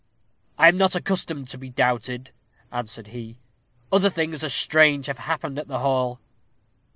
"I 0.57 0.67
am 0.67 0.77
not 0.77 0.95
accustomed 0.95 1.47
to 1.49 1.59
be 1.59 1.69
doubted," 1.69 2.31
answered 2.71 3.09
he. 3.09 3.37
"Other 3.91 4.09
things 4.09 4.43
as 4.43 4.51
strange 4.51 5.05
have 5.05 5.19
happened 5.19 5.59
at 5.59 5.67
the 5.67 5.77
hall." 5.77 6.19